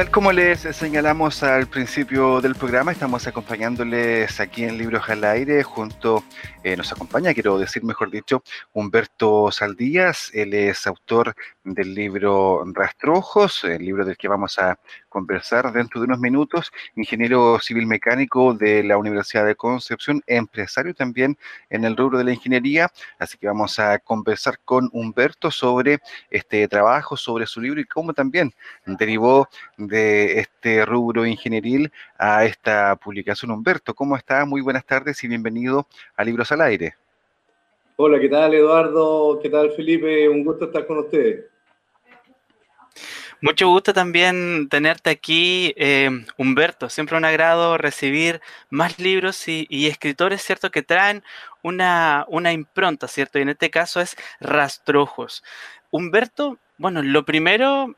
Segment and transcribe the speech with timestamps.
[0.00, 5.62] Tal como les señalamos al principio del programa, estamos acompañándoles aquí en Libros al Aire.
[5.62, 6.24] Junto,
[6.64, 11.34] eh, nos acompaña, quiero decir mejor dicho, Humberto Saldías, él es autor
[11.64, 14.78] del libro Rastrojos, el libro del que vamos a
[15.10, 21.36] conversar dentro de unos minutos, ingeniero civil mecánico de la Universidad de Concepción, empresario también
[21.68, 25.98] en el rubro de la ingeniería, así que vamos a conversar con Humberto sobre
[26.30, 28.54] este trabajo, sobre su libro y cómo también
[28.86, 33.50] derivó de este rubro ingenieril a esta publicación.
[33.50, 34.44] Humberto, ¿cómo está?
[34.44, 36.94] Muy buenas tardes y bienvenido a Libros al Aire.
[37.96, 39.38] Hola, ¿qué tal Eduardo?
[39.42, 40.28] ¿Qué tal Felipe?
[40.28, 41.44] Un gusto estar con ustedes.
[43.42, 46.90] Mucho gusto también tenerte aquí, eh, Humberto.
[46.90, 50.70] Siempre un agrado recibir más libros y, escritores, ¿cierto?
[50.70, 51.22] Que traen
[51.62, 53.38] una, una, impronta, ¿cierto?
[53.38, 55.42] Y en este caso es Rastrojos.
[55.90, 57.96] Humberto, bueno, lo primero,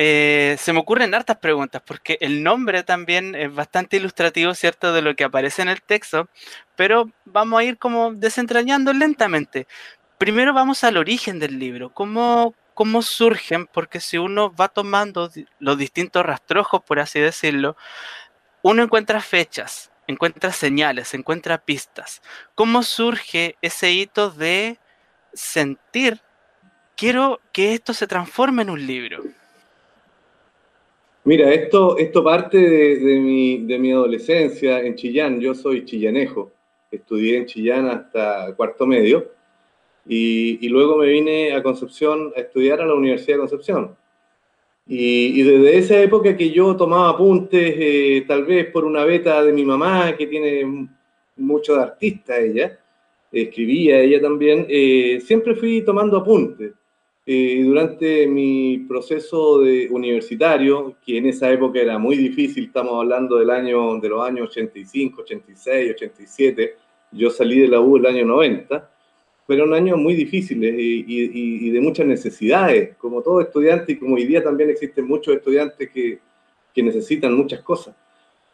[0.00, 4.92] eh, se me ocurren hartas preguntas, porque el nombre también es bastante ilustrativo, ¿cierto?
[4.92, 6.28] De lo que aparece en el texto,
[6.76, 9.66] pero vamos a ir como desentrañando lentamente.
[10.16, 11.92] Primero vamos al origen del libro.
[11.92, 17.76] ¿Cómo, cómo surgen, porque si uno va tomando los distintos rastrojos, por así decirlo,
[18.62, 22.22] uno encuentra fechas, encuentra señales, encuentra pistas.
[22.54, 24.78] ¿Cómo surge ese hito de
[25.32, 26.20] sentir,
[26.96, 29.24] quiero que esto se transforme en un libro?
[31.28, 35.38] Mira, esto, esto parte de, mi, de mi adolescencia en Chillán.
[35.38, 36.52] Yo soy chillanejo.
[36.90, 39.30] Estudié en Chillán hasta cuarto medio
[40.06, 43.94] y, luego me vine a Concepción a estudiar a la Universidad de Concepción.
[44.86, 49.52] Y, desde esa época que yo tomaba apuntes, eh, tal vez por una beta de
[49.52, 50.88] mi mamá, que tiene
[51.36, 52.80] mucho de artista ella,
[53.30, 56.72] escribía ella también, eh, siempre fui tomando apuntes.
[57.30, 63.36] Eh, durante mi proceso de universitario, que en esa época era muy difícil, estamos hablando
[63.36, 66.76] del año, de los años 85, 86, 87,
[67.12, 68.90] yo salí de la U el año 90,
[69.46, 74.42] fueron años muy difíciles y, de muchas necesidades, como todo estudiante y como hoy día
[74.42, 76.20] también existen muchos estudiantes que,
[76.76, 77.94] necesitan muchas cosas.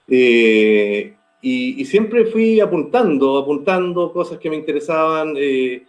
[0.08, 5.84] Eh, y, siempre fui apuntando, apuntando cosas que me interesaban eh,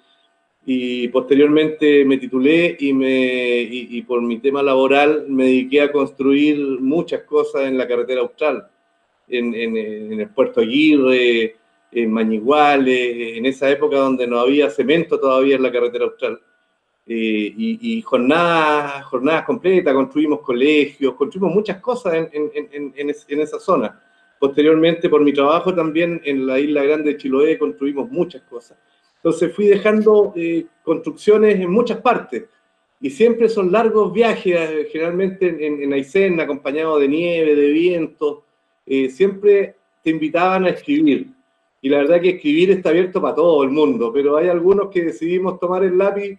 [0.66, 6.58] y posteriormente me titulé y, me, y, por mi tema laboral me dediqué a construir
[6.80, 8.68] muchas cosas en la carretera austral,
[9.28, 11.56] en, en el puerto Aguirre,
[11.92, 16.40] en Mañiguales, en esa época donde no había cemento todavía en la carretera austral.
[17.08, 24.02] Eh, y, jornadas, jornadas completas, construimos colegios, construimos muchas cosas en, en, en, esa zona.
[24.40, 28.78] Posteriormente, por mi trabajo también en la isla grande de Chiloé, construimos muchas cosas.
[29.25, 32.44] Entonces fui dejando eh, construcciones en muchas partes.
[33.02, 38.44] Y siempre son largos viajes, eh, generalmente en, Aysén, acompañado de nieve, de viento.
[39.09, 41.35] siempre te invitaban a escribir
[41.85, 45.03] y la verdad que escribir está abierto para todo el mundo, pero hay algunos que
[45.03, 46.35] decidimos tomar el lápiz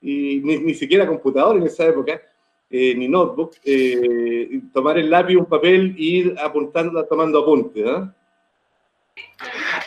[0.00, 2.18] y ni, siquiera computador en esa época,
[2.70, 7.84] eh, ni notebook, eh, tomar el lápiz, un papel e ir apuntando, tomando apuntes.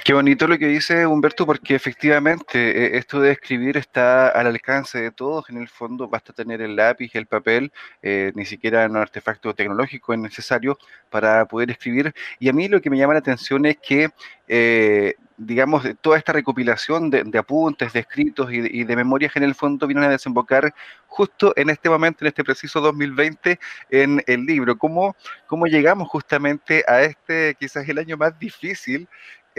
[0.10, 5.00] Qué bonito lo que dice Humberto, porque efectivamente eh, esto de escribir está al alcance
[5.00, 5.48] de todos.
[5.52, 7.72] En el fondo basta tener el lápiz, el papel,
[8.02, 10.80] eh, ni siquiera un artefacto tecnológico es necesario
[11.12, 12.12] para poder escribir.
[12.40, 14.10] Y a mí lo que me llama la atención es que,
[14.48, 19.86] eh, digamos, toda esta recopilación de, apuntes, de escritos y de, memorias en el fondo
[19.86, 20.74] vienen a desembocar
[21.06, 23.60] justo en este momento, en este preciso 2020,
[23.92, 24.76] en el libro.
[24.76, 25.16] ¿Cómo,
[25.46, 29.08] cómo llegamos justamente a este, quizás el año más difícil?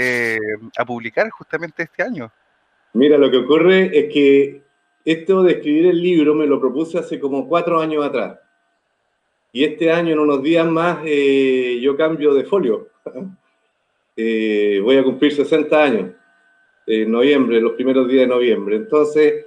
[0.02, 0.38] Eh,
[0.78, 2.32] a publicar justamente este año.
[2.94, 4.62] Mira, lo que ocurre es que
[5.04, 8.38] esto de escribir el libro me lo propuse hace como cuatro años atrás.
[9.52, 12.88] Y este año, en unos días más, eh, yo cambio de folio.
[14.22, 16.10] Eh, voy a cumplir 60 años,
[16.86, 18.76] en noviembre, los primeros días de noviembre.
[18.76, 19.46] Entonces,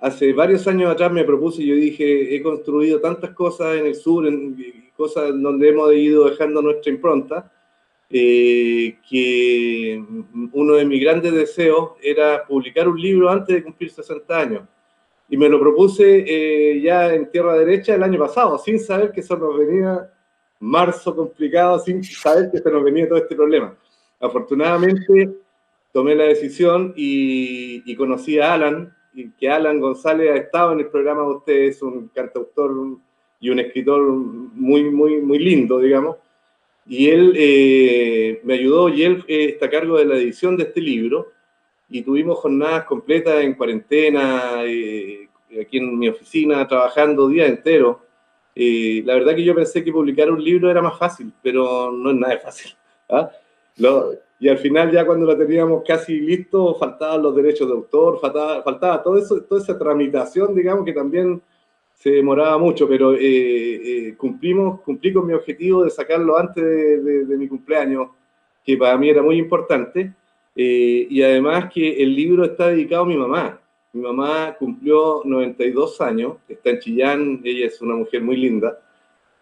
[0.00, 3.94] hace varios años atrás me propuse, y yo dije, he construido tantas cosas en el
[3.94, 4.56] sur, en,
[4.96, 7.52] cosas donde hemos ido dejando nuestra impronta,
[8.10, 10.02] eh, que
[10.52, 14.62] uno de mis grandes deseos era publicar un libro antes de cumplir 60 años.
[15.28, 19.20] Y me lo propuse eh, ya en tierra derecha el año pasado, sin saber que
[19.20, 20.10] eso nos venía
[20.60, 23.76] marzo complicado, sin saber que se nos venía todo este problema.
[24.20, 25.30] Afortunadamente
[25.92, 28.94] tomé la decisión y, conocí a Alan
[29.38, 32.98] que Alan González ha estado en el programa de ustedes, es un cantautor
[33.40, 36.16] y un escritor muy, muy, muy lindo, digamos.
[36.88, 40.80] Y él eh, me ayudó y él está a cargo de la edición de este
[40.80, 41.32] libro
[41.90, 45.28] y tuvimos jornadas completas en cuarentena, eh,
[45.60, 48.00] aquí en mi oficina, trabajando día entero.
[48.54, 52.10] Eh, la verdad que yo pensé que publicar un libro era más fácil, pero no
[52.10, 52.72] es nada fácil.
[53.10, 53.30] ¿ah?
[54.40, 58.62] y al final ya cuando lo teníamos casi listo, faltaban los derechos de autor, faltaba,
[58.62, 61.40] faltaba todo eso, toda esa tramitación, digamos, que también
[61.98, 67.36] se demoraba mucho, pero eh, eh, cumplimos, cumplí con mi objetivo de sacarlo antes de,
[67.36, 68.10] mi cumpleaños,
[68.64, 70.14] que para mí era muy importante,
[70.54, 73.60] eh, y además que el libro está dedicado a mi mamá.
[73.92, 78.78] Mi mamá cumplió 92 años, está en Chillán, ella es una mujer muy linda,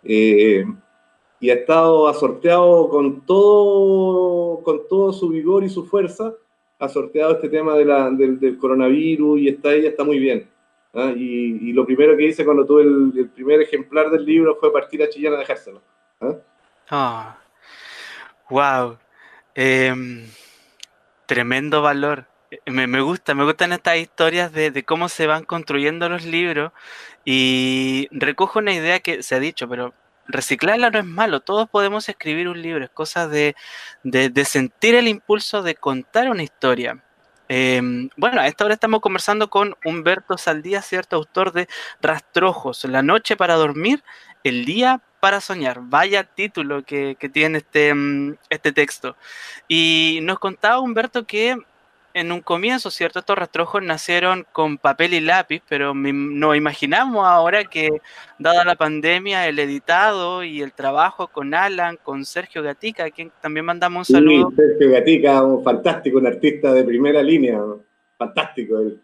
[0.02, 6.32] y ha estado asorteado con todo, con todo su vigor y su fuerza,
[6.78, 10.55] ha sorteado este tema de la, del, del coronavirus y está, ella está muy bien
[10.96, 11.12] ¿ah?
[11.14, 15.08] Y, lo primero que hice cuando tuve el, primer ejemplar del libro fue partir a
[15.08, 15.82] Chillán a dejárselo.
[16.90, 17.38] ¿ah?
[18.50, 18.58] wow.
[18.60, 18.98] Ah,
[19.54, 20.26] em,
[21.26, 22.26] tremendo valor.
[22.50, 26.72] Eh, me, gusta, me gustan estas historias de, cómo se van construyendo los libros
[27.24, 29.94] y recojo una idea que se ha dicho, pero
[30.28, 33.54] reciclarla no es malo, todos podemos escribir un libro, es cosa de
[34.44, 37.02] sentir el impulso de contar una historia.
[37.48, 41.68] Em, bueno, a esta hora estamos conversando con Humberto Saldía, cierto autor de
[42.00, 44.02] Rastrojos, La noche para dormir,
[44.42, 45.80] el día para soñar.
[45.82, 49.16] Vaya título que, tiene este, mm, este texto.
[49.68, 51.56] Y nos contaba Humberto que
[52.16, 53.18] en un comienzo, ¿cierto?
[53.18, 57.90] Estos rastrojos nacieron con papel y lápiz, pero nos imaginamos ahora que,
[58.38, 63.30] dada la pandemia, el editado y el trabajo con Alan, con Sergio Gatica, a quien
[63.42, 64.50] también mandamos un saludo.
[64.56, 67.60] Sergio Gatica, un fantástico, un artista de primera línea,
[68.16, 68.98] fantástico él.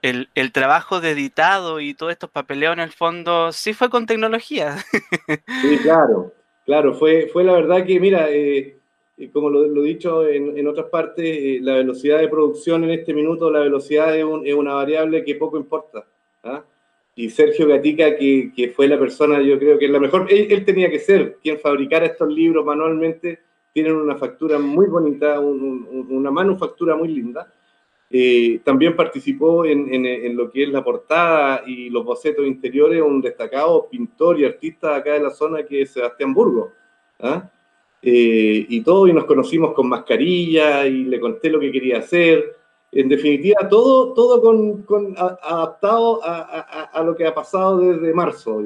[0.00, 4.06] El, el, trabajo de editado y todos estos papeleos en el fondo sí fue con
[4.06, 4.76] tecnología.
[5.60, 6.32] Sí, claro,
[6.64, 8.77] claro, fue, fue la verdad que, mira, eh,
[9.32, 13.50] como lo, he dicho en, otras partes, eh, la velocidad de producción en este minuto,
[13.50, 16.06] la velocidad es, una variable que poco importa.
[16.44, 16.64] ¿ah?
[17.16, 20.64] Y Sergio Gatica, que, que, fue la persona, yo creo que es la mejor, él,
[20.64, 23.40] tenía que ser quien fabricara estos libros manualmente,
[23.72, 27.52] tienen una factura muy bonita, una manufactura muy linda.
[28.10, 33.20] Eh, también participó en, en, lo que es la portada y los bocetos interiores, un
[33.20, 36.72] destacado pintor y artista acá de la zona que es Sebastián Burgo.
[37.20, 37.50] ¿ah?
[38.00, 42.56] Eh, y todo, y nos conocimos con mascarilla, y le conté lo que quería hacer.
[42.92, 44.40] En definitiva, todo, todo
[44.86, 48.62] con, adaptado a, lo que ha pasado desde marzo.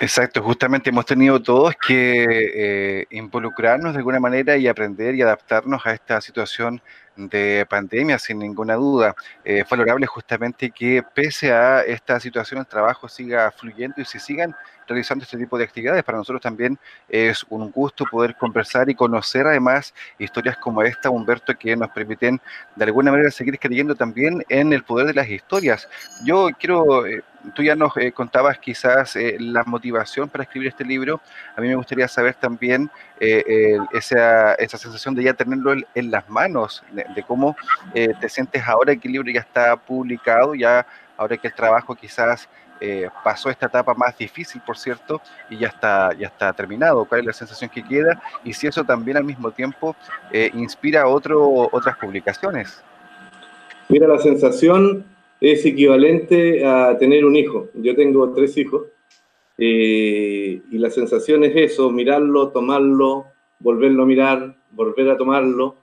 [0.00, 2.24] Exacto, justamente hemos tenido todos que
[2.54, 6.80] eh, involucrarnos de alguna manera y aprender y adaptarnos a esta situación
[7.16, 9.14] de pandemia, sin ninguna duda.
[9.44, 14.20] Eh, fue valorable justamente que pese a esta situación el trabajo siga fluyendo y se
[14.20, 14.54] sigan
[14.86, 16.04] realizando este tipo de actividades.
[16.04, 16.78] Para nosotros también
[17.08, 22.40] es un gusto poder conversar y conocer además historias como esta, Humberto, que nos permiten
[22.76, 25.88] de alguna manera seguir creyendo también en el poder de las historias.
[26.24, 27.22] Yo quiero, eh,
[27.54, 31.20] tú ya nos eh, contabas quizás eh, la motivación para escribir este libro.
[31.56, 32.90] A mí me gustaría saber también
[33.20, 37.56] esa, esa, sensación de ya tenerlo en, las manos, de, cómo
[37.92, 42.48] te sientes ahora que el libro ya está publicado, ya ahora que el trabajo quizás
[42.80, 47.04] eh, pasó esta etapa más difícil, por cierto, y ya está, ya está terminado.
[47.04, 48.20] ¿Cuál es la sensación que queda?
[48.44, 49.96] Y si eso también al mismo tiempo
[50.32, 52.82] eh, inspira otro, otras publicaciones.
[53.88, 55.04] Mira, la sensación
[55.40, 57.68] es equivalente a tener un hijo.
[57.74, 58.86] Yo tengo tres hijos
[59.56, 63.26] eh, y la sensación es eso, mirarlo, tomarlo,
[63.60, 65.76] volverlo a mirar, volver a tomarlo.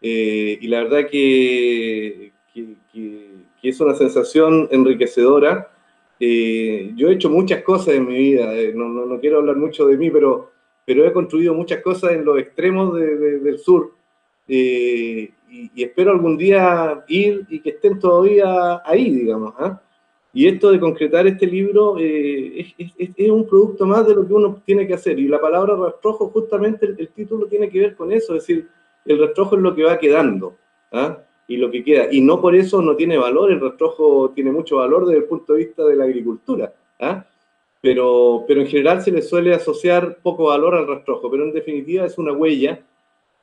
[0.00, 5.70] y la verdad que, que, que es una sensación enriquecedora
[6.22, 9.96] eh, yo he hecho muchas cosas en mi vida, eh, no, quiero hablar mucho de
[9.96, 10.52] mí, pero
[10.86, 13.94] he construido muchas cosas en los extremos del sur.
[14.52, 19.54] Eh, y, espero algún día ir y que estén todavía ahí, digamos.
[19.58, 19.80] ¿ah?
[20.32, 24.60] Y esto de concretar este libro es, es, un producto más de lo que uno
[24.64, 25.18] tiene que hacer.
[25.18, 28.68] Y la palabra rastrojo, justamente el, el, título tiene que ver con eso, es decir,
[29.04, 30.56] el rastrojo es lo que va quedando.
[30.92, 31.18] ¿ah?
[31.50, 32.06] y lo que queda.
[32.12, 35.52] Y no por eso no tiene valor, el rastrojo tiene mucho valor desde el punto
[35.52, 36.72] de vista de la agricultura.
[37.00, 37.26] ¿ah?
[37.82, 42.06] Pero, pero en general se le suele asociar poco valor al rastrojo, pero en definitiva
[42.06, 42.80] es una huella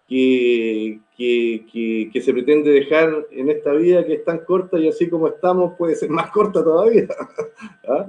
[0.08, 5.10] que, que, que, se pretende dejar en esta vida que es tan corta y así
[5.10, 7.08] como estamos puede ser más corta todavía.
[7.90, 8.08] ¿Ah?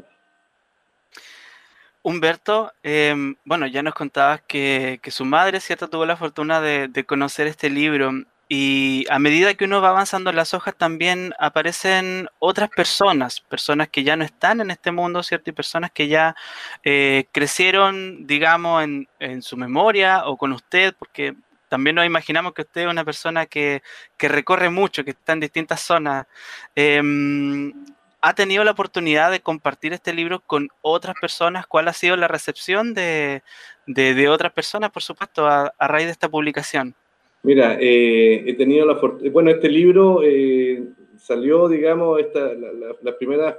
[2.03, 6.89] Humberto, em, bueno, ya nos contabas que, que, su madre, ¿cierto?, tuvo la fortuna de,
[6.89, 8.13] de conocer este libro
[8.49, 13.89] y a medida que uno va avanzando en las hojas también aparecen otras personas, personas
[13.89, 15.51] que ya no están en este mundo, ¿cierto?
[15.51, 16.35] Y personas que ya
[16.83, 21.35] eh, crecieron, digamos, en, en, su memoria o con usted, porque
[21.69, 23.83] también nos imaginamos que usted es una persona que,
[24.17, 26.27] que recorre mucho, que está en distintas zonas.
[26.75, 27.73] Em,
[28.21, 31.69] ¿Ha tenido la oportunidad de compartir este libro con otras personas?
[31.69, 33.43] ¿Cuál ha sido la recepción de,
[33.87, 36.97] de, de otras personas, por supuesto, a, a raíz de esta publicación?
[37.45, 40.83] Mira, eh, he tenido la fortuna, bueno, este libro eh,
[41.17, 43.59] salió, digamos, esta, la, la, la, primera,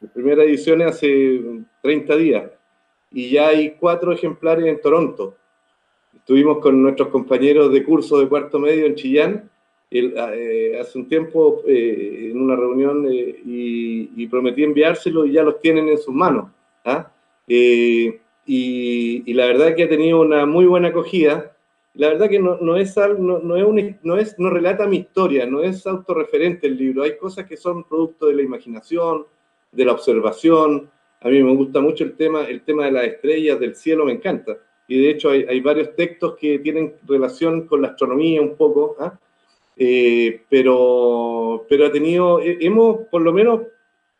[0.00, 1.40] la primera edición hace
[1.82, 2.44] 30 días
[3.10, 5.36] y ya hay cuatro ejemplares en Toronto.
[6.16, 9.50] Estuvimos con nuestros compañeros de curso de cuarto medio en Chillán
[9.90, 15.32] el, eh, hace un tiempo eh, en una reunión eh, y, y, prometí enviárselo y
[15.32, 16.50] ya los tienen en sus manos.
[16.84, 17.10] ¿ah?
[17.46, 21.56] Y, y, la verdad que ha tenido una muy buena acogida
[21.96, 24.98] la verdad que no, no es, no, no, es un, no, es, no relata mi
[24.98, 27.02] historia, no es autorreferente el libro.
[27.02, 29.26] Hay cosas que son producto de la imaginación,
[29.72, 30.90] de la observación.
[31.22, 34.12] A mí me gusta mucho el tema, el tema de las estrellas, del cielo, me
[34.12, 34.58] encanta.
[34.88, 38.96] Y de hecho hay, hay varios textos que tienen relación con la astronomía un poco,
[39.00, 39.18] ¿ah?
[39.76, 43.62] eh, pero, pero ha tenido, hemos, por lo menos,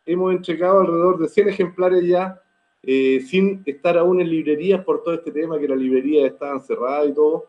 [0.05, 2.41] hemos entregado alrededor de 100 ejemplares ya,
[2.83, 7.05] eh, sin estar aún en librerías por todo este tema, que la librería estaba cerrada
[7.05, 7.45] y todo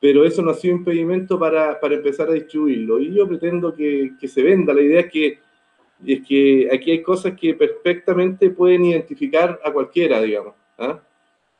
[0.00, 3.00] pero eso no ha sido impedimento para, para empezar a distribuirlo.
[3.00, 4.74] Y yo pretendo que, que, se venda.
[4.74, 5.38] La idea es que,
[6.06, 10.54] es que aquí hay cosas que perfectamente pueden identificar a cualquiera, digamos.
[10.78, 11.00] ¿ah?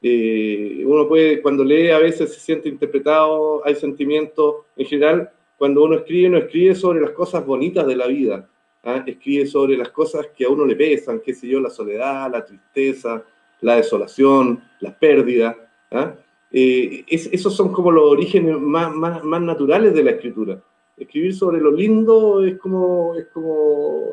[0.09, 4.67] Eh, uno puede, cuando lee, a veces se siente interpretado, hay sentimientos.
[4.77, 8.49] En general, cuando uno escribe, no escribe sobre las cosas bonitas de la vida.
[8.85, 9.03] ¿ah?
[9.05, 12.45] Escribe sobre las cosas que a uno le pesan, qué sé yo, la soledad, la
[12.45, 13.25] tristeza,
[13.63, 15.57] la desolación, la pérdida.
[15.91, 16.15] ¿ah?
[16.53, 20.63] eh, es, esos son como los orígenes más, más, más, naturales de la escritura.
[20.97, 24.13] Escribir sobre lo lindo es como, es como,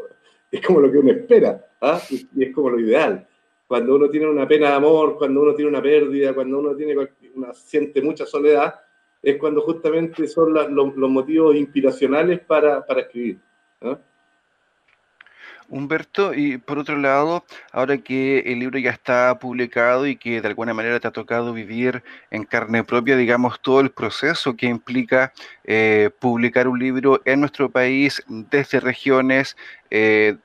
[0.50, 2.01] es como lo que uno espera, ¿ah?
[2.09, 3.27] y es como lo ideal.
[3.74, 6.96] Cuando uno tiene una pena de amor, cuando uno tiene una pérdida, cuando uno tiene
[7.34, 8.75] una, siente mucha soledad,
[9.20, 13.39] es cuando justamente son la, los, los, motivos inspiracionales para, para escribir.
[13.82, 13.98] ¿ah?
[15.74, 20.48] Humberto, y por otro lado, ahora que el libro ya está publicado y que de
[20.48, 25.34] alguna manera te ha tocado vivir en carne propia, digamos, todo el proceso que implica
[25.63, 29.58] eh, publicar un libro en nuestro país desde regiones
[29.89, 30.36] eh,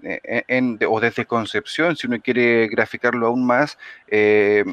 [0.48, 4.64] en, o desde Concepción, si uno quiere graficarlo aún más, eh,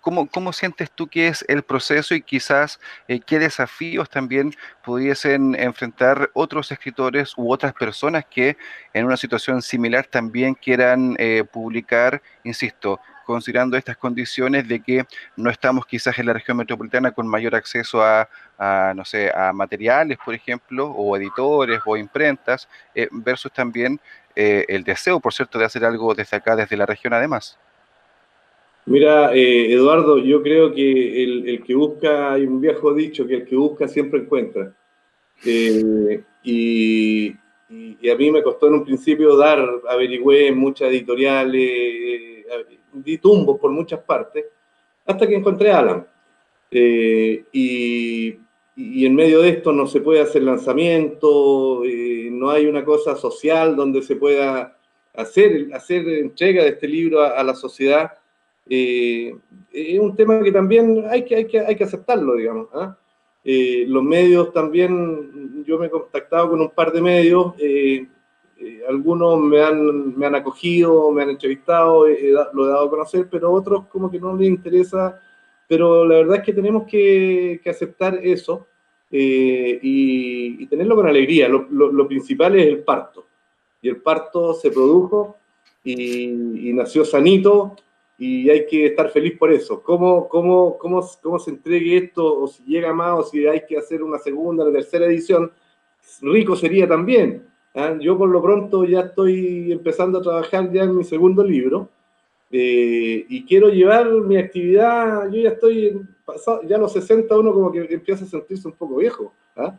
[0.00, 5.54] ¿Cómo, ¿Cómo, sientes tú que es el proceso y quizás eh, qué desafíos también pudiesen
[5.54, 8.56] enfrentar otros escritores u otras personas que
[8.94, 12.98] en una situación similar también quieran eh, publicar, insisto,
[13.30, 18.02] considerando estas condiciones de que no estamos quizás en la región metropolitana con mayor acceso
[18.02, 18.28] a,
[18.96, 24.00] no sé, a materiales, por ejemplo, o editores o imprentas, eh, versus también
[24.34, 27.56] eh, el deseo, por cierto, de hacer algo desde acá, desde la región además?
[28.90, 33.46] Mira, eh, Eduardo, yo creo que el, que busca, hay un viejo dicho, que el
[33.46, 34.74] que busca siempre encuentra.
[35.46, 42.44] Eh, y, a mí me costó en un principio dar, averigüé en muchas editoriales, eh,
[42.92, 44.46] di tumbos por muchas partes,
[45.06, 46.06] hasta que encontré a Alan.
[46.72, 48.38] Y,
[48.76, 51.84] en medio de esto no se puede hacer lanzamiento,
[52.32, 54.76] no hay una cosa social donde se pueda
[55.14, 58.19] hacer, hacer entrega de este libro a la sociedad
[58.68, 59.34] eh,
[59.72, 62.68] es un tema que también hay que, hay que, hay que aceptarlo, digamos.
[62.74, 62.88] ¿eh?
[63.42, 68.06] Eh, los medios también, yo me he contactado con un par de medios, eh,
[68.58, 73.28] eh, algunos me han, me han acogido, me han entrevistado, lo he dado a conocer,
[73.30, 75.18] pero otros como que no les interesa,
[75.66, 78.66] pero la verdad es que tenemos que, que aceptar eso
[79.10, 81.48] y, y, tenerlo con alegría.
[81.48, 83.26] Lo, lo, lo, principal es el parto,
[83.80, 85.36] y el parto se produjo
[85.82, 87.76] y, y nació sanito,
[88.20, 89.82] y hay que estar feliz por eso.
[89.82, 93.78] ¿Cómo, cómo, cómo, cómo se entregue esto, o si llega más, o si hay que
[93.78, 95.50] hacer una segunda, una tercera edición,
[96.20, 97.48] rico sería también.
[97.72, 97.96] ¿eh?
[97.98, 101.88] Yo por lo pronto ya estoy empezando a trabajar ya en mi segundo libro,
[102.50, 107.54] eh, y quiero llevar mi actividad, yo ya estoy, pasado, ya a los 60 uno
[107.54, 109.32] como que empieza a sentirse un poco viejo.
[109.56, 109.70] ¿eh?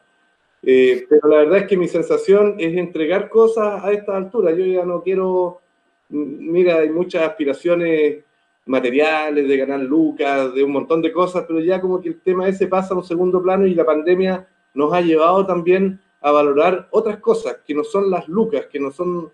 [0.63, 4.51] Eh, pero la verdad es que mi sensación es entregar cosas a esta altura.
[4.51, 5.61] Yo ya no quiero,
[6.09, 8.23] mira, hay muchas aspiraciones
[8.71, 12.47] materiales, de ganar lucas, de un montón de cosas, pero ya como que el tema
[12.47, 16.87] ese pasa a un segundo plano y la pandemia nos ha llevado también a valorar
[16.91, 19.29] otras cosas que no son las lucas, que no son,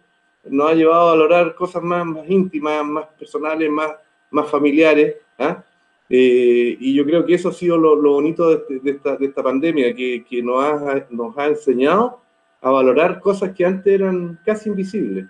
[0.45, 3.91] nos ha llevado a valorar cosas más, más íntimas, más personales, más,
[4.31, 5.17] más familiares.
[5.37, 5.63] ¿ah?
[6.09, 9.93] Eh, y yo creo que eso ha sido lo, bonito de, esta, de, esta, pandemia,
[9.93, 12.21] que, que nos, ha, nos, ha, enseñado
[12.61, 15.27] a valorar cosas que antes eran casi invisibles.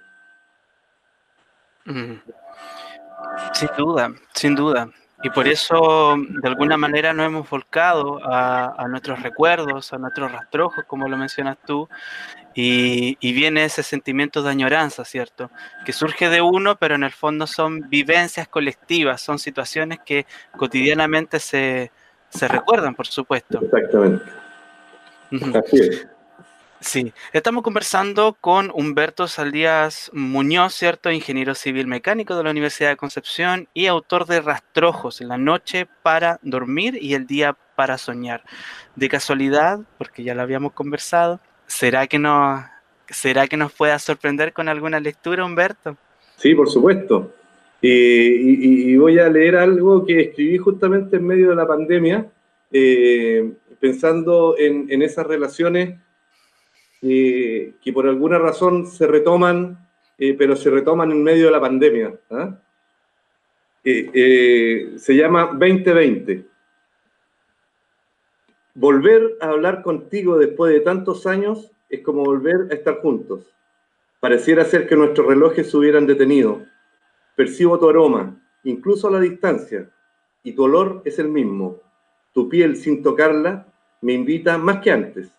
[3.53, 4.89] Sin duda, sin duda.
[5.24, 10.84] Y por eso, de alguna manera, nos hemos volcado a, nuestros recuerdos, a nuestros rastrojos,
[10.86, 11.89] como lo mencionas tú,
[12.53, 15.50] y, viene ese sentimiento de añoranza, ¿cierto?
[15.86, 21.39] Que surge de uno, pero en el fondo son vivencias colectivas, son situaciones que cotidianamente
[21.39, 21.91] se,
[22.29, 23.60] se recuerdan, por supuesto.
[23.62, 24.25] Exactamente.
[25.32, 26.08] Así es.
[26.79, 31.10] Sí, estamos conversando con Humberto Saldías Muñoz, ¿cierto?
[31.10, 36.39] Ingeniero civil mecánico de la Universidad de Concepción y autor de Rastrojos, La noche para
[36.43, 38.43] dormir y el día para soñar.
[38.96, 42.63] De casualidad, porque ya lo habíamos conversado, ¿será que, no,
[43.10, 45.98] ¿será que nos pueda sorprender con alguna lectura, Humberto?
[46.36, 47.34] Sí, por supuesto.
[47.81, 52.27] y, voy a leer algo que escribí justamente en medio de la pandemia,
[52.72, 55.98] eh, pensando en, en esas relaciones
[57.01, 59.88] que por alguna razón se retoman,
[60.18, 62.20] eh, pero se retoman en medio de la pandemia.
[62.32, 62.60] ¿ah?
[63.84, 66.46] Eh, se llama 2020.
[68.74, 73.46] Volver a hablar contigo después de tantos años es como volver a estar juntos.
[74.20, 76.63] Pareciera ser que nuestros relojes se hubieran detenido.
[77.36, 79.89] Percibo tu aroma, incluso a la distancia,
[80.44, 81.80] y tu olor es el mismo.
[82.34, 83.68] Tu piel sin tocarla
[84.01, 85.37] me invita más que antes.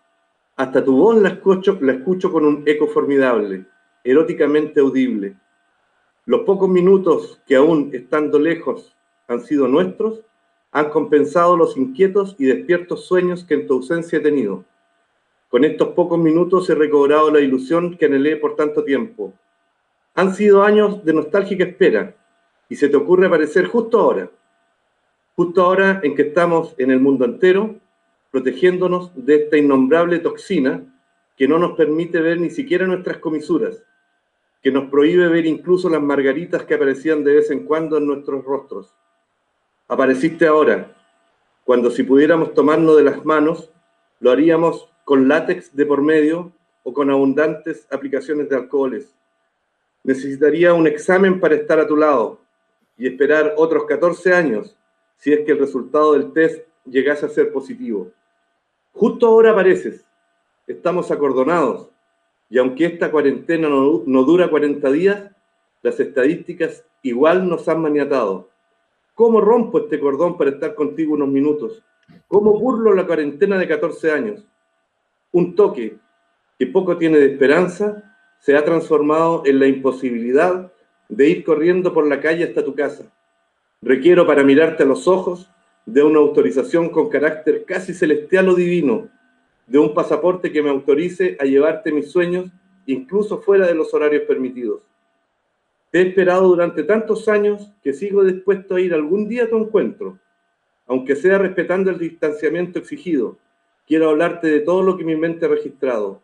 [0.58, 3.64] Hasta tu voz la escucho, la escucho con un eco formidable,
[4.02, 5.36] eróticamente audible.
[6.26, 8.92] Los pocos minutos que aún estando lejos
[9.28, 10.20] han sido nuestros,
[10.72, 14.64] han compensado los inquietos y despiertos sueños que en tu ausencia he tenido.
[15.48, 19.32] Con estos pocos minutos he recobrado la ilusión que anhelé por tanto tiempo.
[20.16, 22.16] Han sido años de nostálgica espera
[22.68, 24.28] y se te ocurre aparecer justo ahora,
[25.36, 27.76] justo ahora en que estamos en el mundo entero
[28.30, 30.84] protegiéndonos de esta innombrable toxina
[31.36, 33.82] que no nos permite ver ni siquiera nuestras comisuras,
[34.62, 38.44] que nos prohíbe ver incluso las margaritas que aparecían de vez en cuando en nuestros
[38.44, 38.94] rostros.
[39.86, 40.94] Apareciste ahora,
[41.64, 43.70] cuando si pudiéramos tomarnos de las manos,
[44.20, 49.14] lo haríamos con látex de por medio o con abundantes aplicaciones de alcoholes.
[50.02, 52.40] Necesitaría un examen para estar a tu lado
[52.96, 54.76] y esperar otros 14 años
[55.16, 58.10] si es que el resultado del test llegase a ser positivo.
[58.92, 60.04] Justo ahora apareces,
[60.66, 61.90] estamos acordonados,
[62.50, 65.30] y aunque esta cuarentena no, dura 40 días,
[65.82, 68.48] las estadísticas igual nos han maniatado.
[69.14, 71.82] ¿Cómo rompo este cordón para estar contigo unos minutos?
[72.26, 74.46] ¿Cómo burlo la cuarentena de 14 años?
[75.32, 75.98] Un toque
[76.58, 80.72] que poco tiene de esperanza se ha transformado en la imposibilidad
[81.08, 83.12] de ir corriendo por la calle hasta tu casa.
[83.82, 85.50] Requiero para mirarte a los ojos
[85.88, 89.08] de una autorización con carácter casi celestial o divino,
[89.66, 92.50] de un pasaporte que me autorice a llevarte mis sueños,
[92.84, 94.82] incluso fuera de los horarios permitidos.
[95.90, 99.56] Te he esperado durante tantos años que sigo dispuesto a ir algún día a tu
[99.56, 100.18] encuentro,
[100.86, 103.38] aunque sea respetando el distanciamiento exigido.
[103.86, 106.20] Quiero hablarte de todo lo que mi mente ha registrado,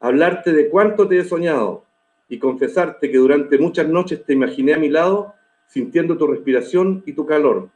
[0.00, 1.84] hablarte de cuánto te he soñado
[2.26, 5.34] y confesarte que durante muchas noches te imaginé a mi lado,
[5.66, 7.68] sintiendo tu respiración y tu calor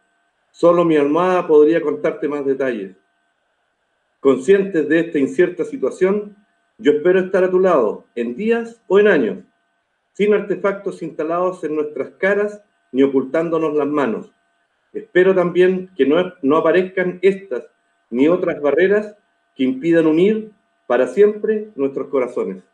[0.58, 2.96] Solo mi almohada podría contarte más detalles.
[4.18, 6.34] Conscientes de esta incierta situación,
[6.78, 9.38] yo espero estar a tu lado, en días o en años,
[10.14, 14.32] sin artefactos instalados en nuestras caras ni ocultándonos las manos.
[14.92, 17.62] Espero también que no, no aparezcan estas
[18.10, 19.14] ni otras barreras
[19.54, 20.50] que impidan unir
[20.88, 22.64] para siempre nuestros corazones.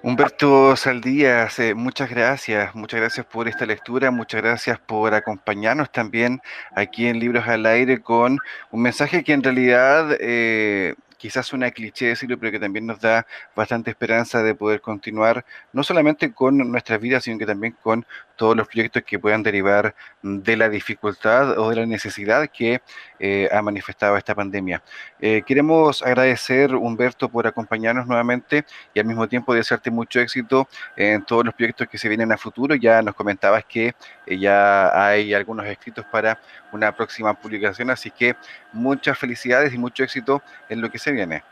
[0.00, 6.40] Humberto Saldías, eh, muchas gracias, muchas gracias por esta lectura, muchas gracias por acompañarnos también
[6.76, 8.38] aquí en Libros al Aire con
[8.70, 13.26] un mensaje que en realidad eh, quizás una cliché decirlo, pero que también nos da
[13.56, 18.06] bastante esperanza de poder continuar, no solamente con nuestras vidas, sino que también con
[18.38, 22.80] todos los proyectos que puedan derivar de la dificultad o de la necesidad que
[23.18, 24.82] eh, ha manifestado esta pandemia.
[25.20, 31.24] Eh, queremos agradecer, Humberto, por acompañarnos nuevamente y al mismo tiempo desearte mucho éxito en
[31.24, 32.76] todos los proyectos que se vienen a futuro.
[32.76, 36.38] Ya nos comentabas que eh, ya hay algunos escritos para
[36.72, 38.36] una próxima publicación, así que
[38.72, 41.42] muchas felicidades y mucho éxito en lo que se viene.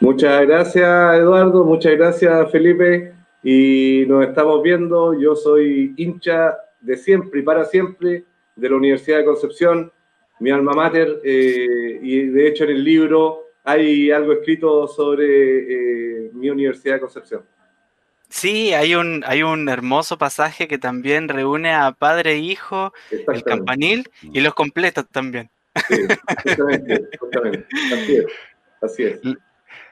[0.00, 1.64] Muchas gracias, Eduardo.
[1.64, 3.17] Muchas gracias, Felipe.
[3.42, 5.18] Y nos estamos viendo.
[5.18, 8.24] Yo soy hincha de siempre y para siempre
[8.56, 9.92] de la Universidad de Concepción,
[10.40, 11.20] mi alma mater.
[11.24, 15.26] Eh, y de hecho, en el libro hay algo escrito sobre
[16.26, 17.42] eh, mi Universidad de Concepción.
[18.28, 23.42] Sí, hay un, hay un hermoso pasaje que también reúne a padre e hijo, el
[23.42, 25.50] campanil, y los completa también.
[25.88, 25.96] Sí,
[26.42, 27.66] justamente, justamente.
[27.94, 28.26] Así es.
[28.82, 29.20] Así es.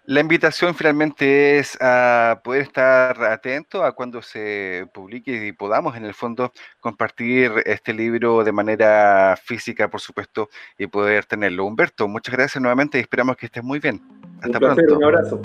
[0.08, 6.04] La invitación finalmente es a poder estar atento a cuando se publique y podamos en
[6.04, 11.64] el fondo compartir este libro de manera física, por supuesto, y poder tenerlo.
[11.64, 14.00] Humberto, muchas gracias nuevamente y esperamos que estés muy bien.
[14.42, 14.96] Hasta un pronto.
[14.96, 15.42] Un abrazo.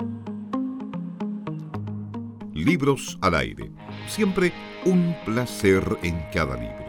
[2.54, 3.68] Libros al aire.
[4.06, 4.52] Siempre
[4.84, 6.81] un placer en cada libro.